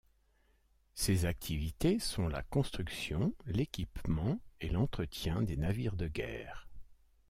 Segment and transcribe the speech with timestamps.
[0.95, 6.67] Ses activités sont la construction, l'équipement et l'entretien des navires de guerre.